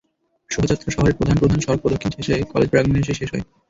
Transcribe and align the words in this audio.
শোভাযাত্রা 0.49 0.89
শহরের 0.91 1.17
প্রধান 1.17 1.37
প্রধান 1.39 1.59
সড়ক 1.61 1.79
প্রদক্ষিণ 1.81 2.11
শেষে 2.17 2.35
কলেজ 2.51 2.69
প্রাঙ্গণে 2.71 3.01
এসে 3.03 3.17
শেষ 3.19 3.29
হয়। 3.31 3.43